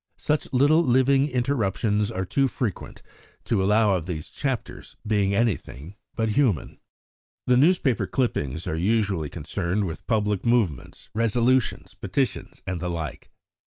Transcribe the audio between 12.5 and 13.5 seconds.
and the like.